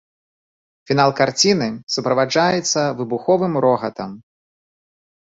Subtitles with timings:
[0.91, 4.21] Фінал карціны суправаджаецца выбуховым рогатам.